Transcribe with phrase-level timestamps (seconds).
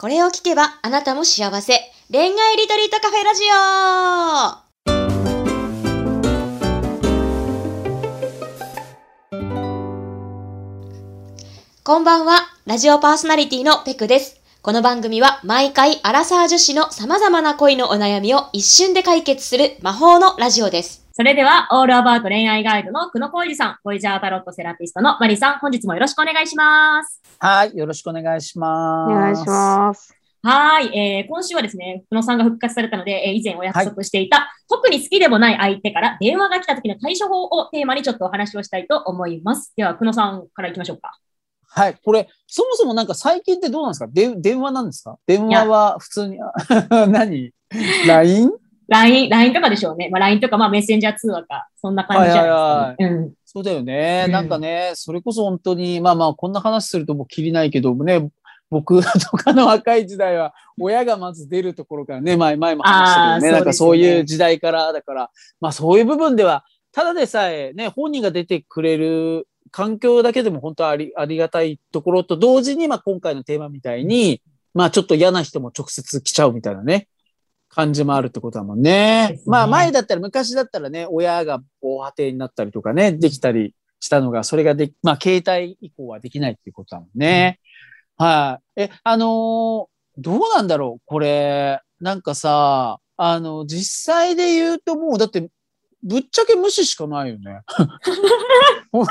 [0.00, 1.74] これを聞けばあなたも幸せ。
[2.10, 3.50] 恋愛リトリートカフェラジオ
[11.84, 14.40] こんばんは、ラジオパーソナリティのペクです。
[14.62, 20.99] この番組は毎回アラサー女子の様々な恋のお悩みを一瞬で解決する魔法のラジオです。
[21.12, 27.20] それでは、オールアバウト恋愛ガイドの久野浩二さん、ボイジャータロットセラピストのマリさん、本日もよろしくお願いします。
[27.38, 29.12] はい、よろしくお願いします。
[29.12, 30.14] お願いします。
[30.42, 39.72] はい、えー、今週はですね、久野さんが復活されたので、えー以前お約束していた、特に好きでもない相手から電話が来た時の対処法をテーマにちょっとお話をしたいと思います。
[39.76, 41.18] では、久野さんから行きましょうか。
[41.72, 44.06] はい、これ、そもそもなんか最近ってどうなんですか？
[44.08, 45.18] で電話なんですか？
[45.26, 46.38] 電話は普通に、
[47.08, 47.50] 何
[48.06, 48.50] ?LINE?
[48.90, 50.08] LINE、LINE とかでしょうね。
[50.10, 53.16] まあ、LINE とか、まあ、メッセンジャー通話か、そんな感じじゃないですか、ね。
[53.16, 53.32] うん。
[53.46, 54.24] そうだよね。
[54.26, 58.28] うんなんかね、それこそ本当に、まあまあ、こんな話するともうきりないけどね、
[58.68, 65.30] 僕 とかの若い時代は、親がまず出るところからね、前、前も話したけどね、なんかそういう時代から、だから、
[65.60, 74.42] まあそういう部分では、ただでさえね、本人が出てくれる環境だけでも本当ありありがたいところと同時に、まあ今回のテーマみたいに、
[74.74, 77.08] まあちょっと嫌な人も直接来ちゃうみたいなね、
[77.70, 79.30] 感じもあるってことだもんね。
[79.30, 87.60] ねまあ前だったら、昔だったらね、親が防波堤になったりとかね、できたりしたのが、それができ、まあ携帯以降はできないっていうことだもんね。
[88.16, 88.82] はい。
[88.82, 95.50] え、あのーどうなんだろうこれ、なんかさ、あの、実際で言うともう、だって、
[96.02, 97.60] ぶっちゃけ無視しかないよね。
[98.92, 99.04] マ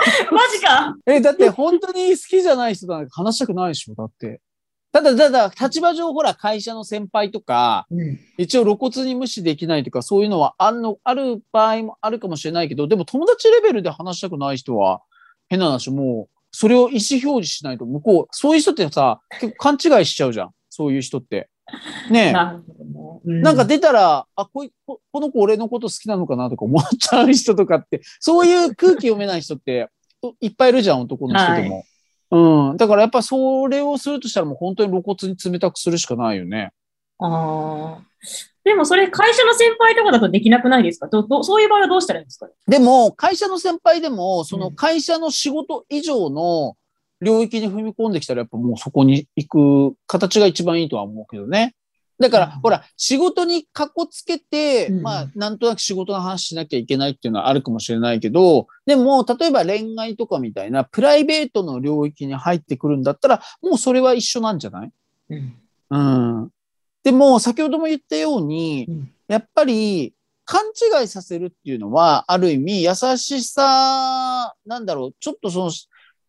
[0.52, 4.42] ジかえ、だって本当に好きじゃない人なんか話したくないでしょだって。
[4.92, 8.20] ただ、ただ、立場上、ほら、会社の先輩とか、うん。
[8.38, 15.02] 一応露骨に無視できないとか、そういうのはあるの、ある場合もあるかもしれないけど、でも友達レベルで話したくない人は、
[15.48, 20.50] 変な話、もう、それを意思表示しないと、向こう、そういう人ってさ、結構勘違いしちゃうじゃん。
[20.70, 21.50] そういう人って。
[22.10, 23.40] ねなるほどね。
[23.40, 23.42] え。
[23.42, 29.90] なんか出たら、あ、こいここの子俺のこと好きなのかなとか思っちゃう人とかって、そういう空気読めない人って
[30.42, 31.84] いっぱいいるじゃん、男の人でも。
[32.32, 32.78] うん。
[32.78, 36.72] だからやっぱそれをするとしたらもう本当に露骨に冷たくするしかないよね。
[37.20, 38.04] ああ。
[38.64, 41.08] でもそれ会社の先輩とかだとできなくないですか？
[41.08, 42.48] どどそういう場合はどうしたらいいんですか？
[42.68, 46.76] でも、会社の先輩でも、そうのん会社の仕事以上の
[47.22, 49.48] 領域に踏み込んできたら、やっぱもうそこに行
[49.94, 51.74] く形が一番いいとは思うけどね。
[52.20, 52.62] だから、うん。
[52.62, 55.02] ほら、仕事にかこつけて、うん。
[55.04, 64.92] まあ、なんとなく仕事の話しなきゃいけないっていうのはあるかもしれないけど、でも、例えば恋愛とかみたいな、プライベートの領域に入ってくるんだったら、もうそれは一緒なんじゃない？
[65.30, 65.54] うん。
[65.92, 65.98] う
[66.46, 66.50] ん。
[67.04, 69.12] でも、先ほども言ったように、うん。
[69.28, 70.14] やっぱり、
[70.44, 70.62] 勘
[71.02, 75.72] 違いさせるっていうのは、ある意味、優しさ、なんだろう、ちょっとその、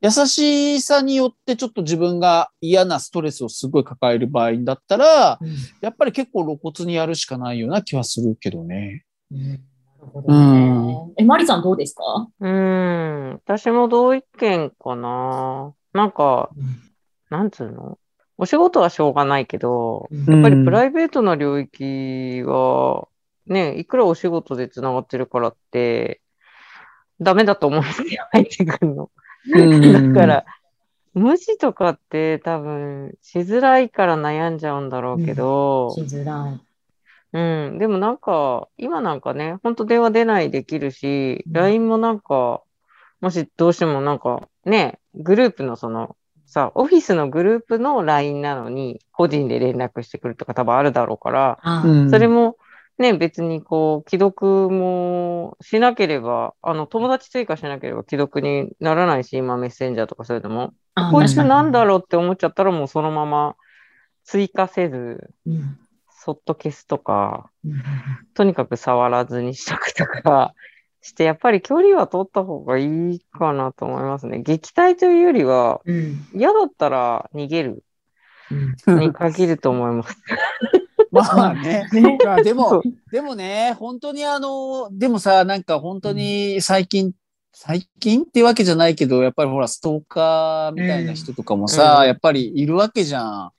[0.03, 5.39] 優しさによってちょっと自分が嫌なストレスをすごい抱える場合だったら、
[5.81, 9.05] やっぱり結構露骨にやるしかないような気はするけどね。
[9.31, 11.13] うんなるほどね。
[11.19, 12.29] え、マリさんどうですか？
[12.41, 13.33] うーん。
[13.45, 15.75] 私も同意見かな。
[15.93, 16.49] なんか、
[17.29, 17.99] なんつうの？
[18.39, 23.09] お仕事はしょうがないけど、ややっぱりプライベートな領域は、
[23.47, 26.23] ね、いくらお仕事で繋がってるからって、
[27.21, 29.11] ダメだと思うんですよ、入ってくるの。
[29.49, 30.15] うん。
[30.15, 30.45] だから、
[31.15, 36.61] 無視とかって多分しづらいから悩んじゃうんだろうけど、しづらい。
[37.33, 41.53] うん、でもなんか、今なんかね、ほんと電話出ないできるし、うん。
[41.53, 42.63] LINE もなんか、
[43.21, 51.83] もしどうしてもなんか、ね、グループのその、さ、オフィスのグループの LINE なのに、個人で連絡してくるとか多分あるだろうから、あ。
[51.87, 52.11] うん。
[52.11, 52.57] それも、
[53.01, 60.75] ね、別にこう、既読もしなければ、あの、友達追加しなければ既読にならないし、今メッセンジャーとかそういうのも。
[60.95, 63.57] あこいつなんだろろうって思っちゃったらもうそのまま
[64.25, 64.97] 追加せず、
[65.47, 65.51] う。
[65.51, 65.79] うん
[66.23, 67.83] そっと消すとか、うん
[68.35, 70.53] とにかく触らずにしとくとか
[71.01, 74.43] して、やっぱり距離は取った方がいいかなと思いますね。
[74.43, 77.83] 撃退というよりは、うん嫌だったら逃げる
[78.87, 80.15] うんに限ると思います。
[81.13, 81.89] まあね。
[81.93, 87.13] ねまあでそもう、でもね、本当にあの、でもさ、なんか本当に最近、
[87.53, 93.51] 最近ってわけじゃないけど、やっぱりほら、ストーカーみたいな人とかもさ、うんやっぱりいるわけじゃん。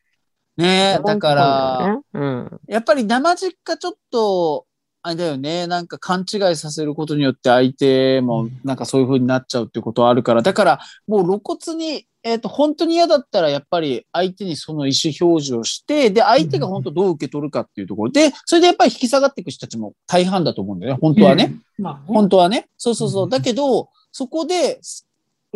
[0.58, 2.60] ねだから、ね、うん。
[2.68, 4.66] やっぱり生実家ちょっと、
[5.04, 21.56] あれだよね、なんか勘違いさせることによって相手もなんかそういう風になっちゃうってことはあるから、だからもう露骨に、えっ、と、本当に嫌だったらやっぱり相手にその意思表示をして、で、相手が本当どう受け取るかっていうところで、それでやっぱり引き下がっていく人たちも大半だと思うんだよね、本当はね。
[21.80, 21.84] うん。
[21.84, 22.70] まあね本当はね。
[22.78, 23.28] そうそうそうう。
[23.28, 24.80] んだけど、そこで、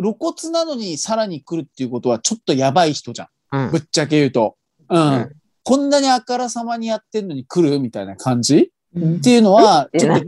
[0.00, 3.28] 露骨なのにさらに来るっていうことはちょっとやばい人じゃん。
[3.52, 4.56] うんぶっちゃけ言うと。
[4.88, 5.14] うん。
[5.14, 5.32] うん
[5.68, 8.56] こんなにあからさまにやってんのに来るみたいな感じ？
[8.56, 10.26] うんっていうのは、えちょっと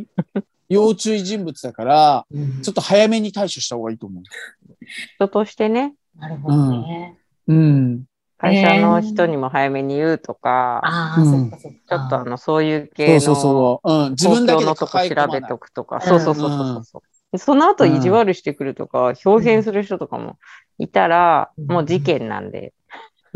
[0.68, 4.20] 要注意人物だから、うんちょっと早めに対処した方がいいと思
[5.16, 7.16] 人としてね、なるほどね。
[7.46, 7.54] う。
[7.54, 8.04] うん。
[8.36, 11.78] 会社の人にも早めに言うとか、ああ、うんそっかそっか。
[11.98, 13.92] ちょっとあの、そういうそ系うそうのそう。
[13.92, 14.10] うん。
[14.10, 17.38] 自分だけのとこ調べとくとか、うんそうそうそうそうそう。
[17.38, 20.38] その後意地悪してくるとか、表現する人とかも
[20.78, 22.72] いたら、うんもう事件なんで、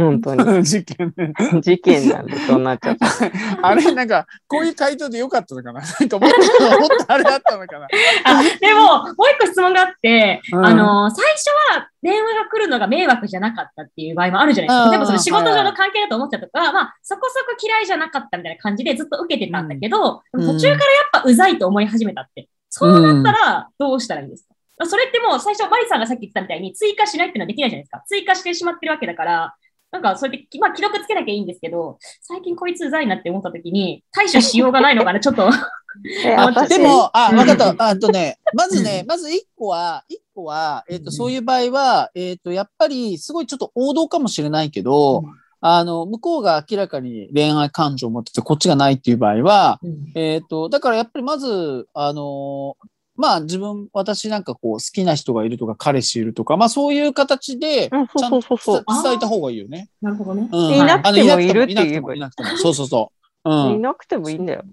[0.05, 0.63] 本当に。
[0.65, 1.33] 事件ね。
[1.61, 3.07] 事件なんで、そうなっちゃった。
[3.63, 5.81] あれ、なんか、こういう回答でよかったのかな？
[6.01, 7.87] なんかもっと、もっとあれだったのかな？
[8.25, 14.85] あでも、もう一個質問があって、うんあの、最初は電話が来るのが迷惑じゃなかったっていう場合もあるじゃないですか。
[14.85, 22.49] うん例えばその仕事上の関係だと思っちゃったとか、まあ、そこそこ嫌いじゃなかったみたいな感じでずっと受けてたんだけど、うんでも途中からやっぱうざいと思い始めたって。
[22.69, 24.47] そうなったらどうしたらいいんです
[24.79, 28.03] か、それってもう最初、マリさんがさっき言ってたみたいに追加しないっていうのはできないじゃないですか。
[28.07, 29.55] 追加してしまってるわけだから、
[29.93, 35.51] なんかそれで、まあ記録つけなきゃいいんですけど、最近こいつうざいなって思った時に対処しようがないのかな、ちょっと。
[36.69, 37.39] でも、あ、うん。
[37.39, 37.89] わかった。
[37.89, 41.13] あとね、まずね、まず一個は、一個は、えっ、と、うん。
[41.13, 45.25] そういう場合は、えっ、と、やっぱり、すごいちょっと王道かもしれないけど、うん。
[45.61, 50.13] あの、向こうが明らかに恋愛感情を持ってて、こっちがないっていう場合は、うん。
[50.15, 52.77] えっ、と、だからやっぱりまず、あの
[53.17, 59.89] まあ自分、私なんかこう好きな人がいるとか彼氏いるとか、まあそういう形で、うんちゃんとそうそうそう伝伝えた方がいいよね。
[60.01, 60.49] なるほどね。
[60.51, 62.49] うんいなくてもいるってあのいなく言えばいいてもいなくても。
[62.57, 63.13] そうそうそ
[63.45, 63.51] う。
[63.51, 63.73] うん。
[63.75, 64.65] いなくてもいいんだよ。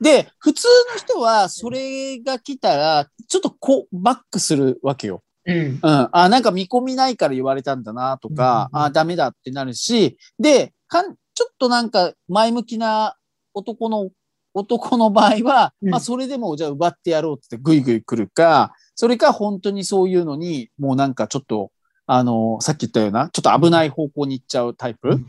[0.00, 5.22] で、普通の人はそれが来たら、ちょっとこう、バックするわけよ。
[5.46, 5.56] うん。
[5.56, 5.80] うん。
[5.82, 13.16] あ、なんか見込みないから言われたんだなとか、うんうんうんあ、ダメだってなるし、で、かん、ちょっとなんか前向きな
[13.52, 14.10] 男の、
[14.54, 21.72] 男の場合は、うんまあそれでもじゃあ奪ってやろうってぐいぐい来るか、それか本当にそういうのに、もうなんかちょっと、
[22.06, 25.20] あの、さっき言ったような、ちょっと危ない方向に行っちゃうタイプ、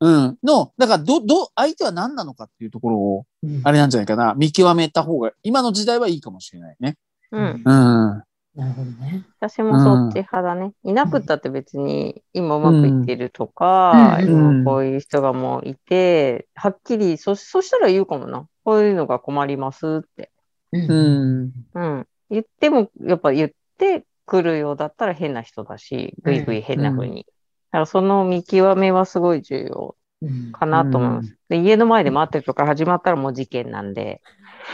[0.00, 6.96] うん、の、だからど、ど、相手は何なのかっていうところを、うんあれなんじゃないかな、見極めた方が、今の時代はいいかもしれないね。
[7.32, 7.62] うん。
[7.64, 8.22] うん。
[8.58, 9.22] なるほどね。
[9.38, 10.72] 私もそっち派だね。
[10.82, 18.48] いなくったって別に今うまくいってるとか、今こういう人がもういて、はっきり、そ、そしたら言うかもな。
[18.64, 20.32] こういうのが困りますって。
[20.72, 20.78] う。
[20.78, 21.52] うんん。
[21.72, 22.06] うん。
[22.30, 27.26] 言っても、やっぱ言ってくるようだったら変な人だし、ぐいぐい変な風に。
[27.70, 31.36] だからその見極めはすごい重要うんかなと思います。
[31.48, 34.20] で、家の前で待ってるとか始まったらもう事件なんで、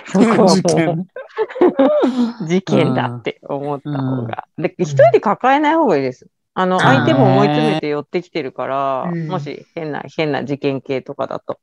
[0.07, 0.47] そこはもう
[2.47, 2.95] 事件。
[2.95, 4.45] だって思った方が。
[4.59, 6.27] で、一人で抱えない方がいいです。
[6.55, 11.59] あの、相手も思い詰めて寄ってきてるから、うんもし変な、変な事件系とかだと。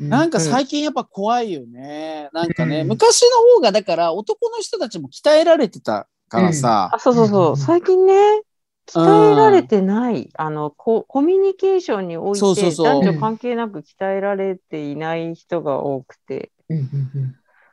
[0.00, 2.28] なんか最近やっぱ怖いよね。
[2.32, 7.52] なんかね、うん昔の方がだから男の人たちも鍛えられてたからさあ、、そうそうそうう。
[7.52, 8.42] ん最近ね、
[8.86, 16.50] 鍛えられてない、あのコ、コミュニケーションにおいて、男女関係なく鍛えられていない人が多くて。
[16.68, 16.88] うんうんう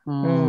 [0.05, 0.23] うんん。
[0.23, 0.40] なん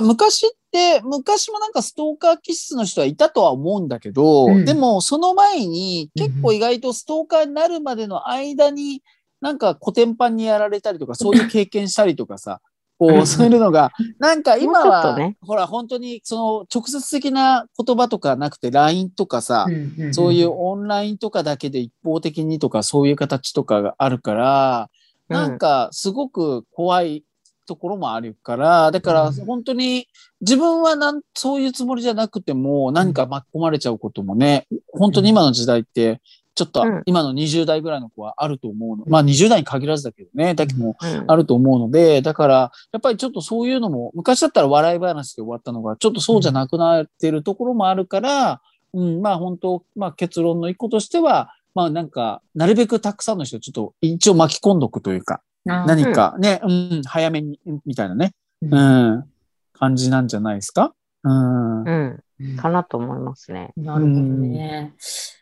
[0.00, 4.64] か昔って、昔もなんかストーカー気質の人はいたとは思うんだけど、うん。
[4.64, 9.02] でもその前にうん結構意外とストーカーになるまでの間に、
[9.40, 12.60] なんかコテンパンにやられたりとか、そういう経験したりとかさ、
[13.00, 15.38] こうそういうのが、なんか今は、とね。
[15.40, 19.66] ほら、本当にその直接的な言葉とかなくて LINE とかさ、
[20.12, 24.90] そういうオンラインとかだけで一方的にとかそういう形とかがあるから、
[25.30, 25.34] うん。
[25.34, 27.24] なんかすごく怖い
[27.66, 29.34] ところもあるから、だからうん。
[29.44, 30.08] 本当に
[30.40, 36.20] 自分はなんそういうつもりじゃなくても何か巻き込まれちゃうこともね、本当に今の時代って
[36.54, 37.02] ちょっとうん。
[37.06, 39.04] 今の20代ぐらいの子はあると思うの。
[39.06, 41.24] まあ20代に限らずだけどね、だけどもうん。
[41.26, 48.60] あると思うので、だから、やっぱりちょっとそういうのも、昔だったら笑い話で終わったのが、ちょっとそうじゃなくなってるところもあるから、
[48.92, 59.24] うん、まあ本当、まあ結論の一個としては、まあなんか、なるべくたくさんの人をちょっと一応巻き込んどくというか、何かね、うん、早めに、みたいなね、うんうん、
[59.72, 60.94] 感じなんじゃないですか？
[61.24, 61.82] うん。
[61.82, 62.20] うん。
[62.40, 63.70] うんかなと思いますね。
[63.76, 64.94] なるほどね。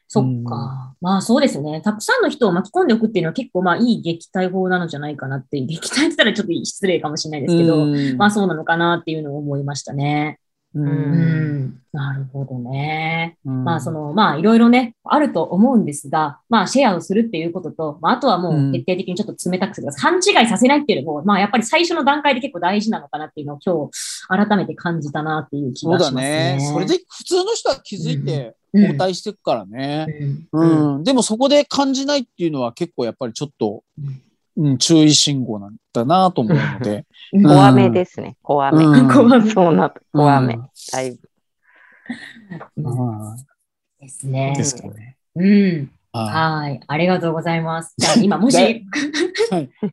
[0.09, 0.97] そっか。
[1.01, 1.81] まあそうですね。
[1.81, 10.41] たくさんの人を巻き込んでおくっていうのは結構まあいい撃退法なのじゃないかなって、撃退って言ったらちょっと失礼かもしれないですけど、うんまあそうなのかなっていうのを思いましたね。
[10.83, 11.81] ううんん。
[11.93, 13.37] なるほどね。
[13.45, 19.89] うんまあその、まあいろいろね、あると思うんですが、まあシェアをするっていうことと、まああとはもう徹底的にちょっと冷たくする。
[19.93, 26.57] 勘違いさせないっていうのも、まあやっぱり最初の段階で結構大事なのかなっていうのを今日改めて感じたなっていう気そうだがしますね。
[26.57, 26.71] ね。
[26.73, 30.07] それで普通の人は気づいてうん交代していくからね。
[30.53, 33.83] うんうん、でもそこで感じないっていうのは結構やっぱりちょっと、
[34.59, 37.07] うん、注意信号なんだなと思うので。
[37.33, 38.37] 小雨ですね。
[38.43, 38.85] 小雨。
[38.85, 39.95] うん小雨そうな。
[40.13, 40.55] 小雨。
[40.55, 41.19] うんだいぶ。
[42.77, 43.37] うんうん
[44.01, 44.55] ですね。
[44.57, 45.17] ですかね。
[45.37, 45.91] うん。
[46.13, 46.81] ははい。
[46.87, 47.95] ありがとうございます。
[47.99, 48.83] じゃあ 今もし、でい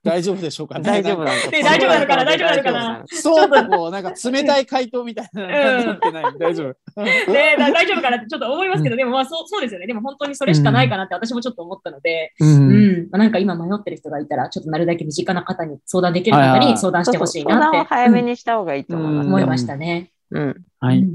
[0.03, 0.83] 大丈夫でしょうかね。
[0.83, 1.51] 大丈夫なかなんんだ。
[1.51, 6.23] ね大丈夫なのかな大丈夫なのかなそうとこう、なんか冷たい回答みたいななってない。
[6.39, 7.01] 大丈夫。
[7.03, 9.87] ね、だ大丈夫かなってちょっと思いますけど、でもまあそうそうですよね。
[9.87, 13.07] でも本当にそれしかないかなって私もちょっと思ったので、ううん。
[13.11, 17.77] まあなんか今迷ってる人がいたら、ちょっとなるだけ身近な方に相談できる方に相談してほしいそうそうなって。
[17.77, 19.29] 相談を早めうんにした方がいいと思いますよ。
[19.29, 20.11] 思いましたね。
[20.31, 20.55] うん。
[20.79, 21.05] はい。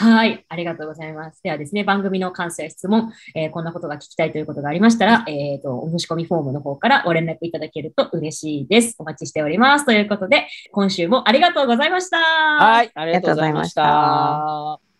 [0.00, 0.44] うんはい。
[0.48, 1.42] ありがとうございます。
[1.42, 8.96] ではですね、番組の感想や質問、えーこんなことが聞きたいということがありましたら、えっ、と、お申し込みフォームの方からご連絡いただけると嬉しいです。
[8.98, 9.84] お待ちしております。
[9.84, 12.18] ということで、今週もありがとうございました。
[12.18, 12.90] はい。
[12.94, 14.91] ありがとうございました。